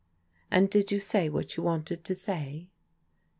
"And 0.49 0.67
did 0.67 0.91
you 0.91 0.97
say 0.97 1.29
what 1.29 1.57
you 1.57 1.61
wanted 1.61 2.03
to 2.05 2.15
say 2.15 2.69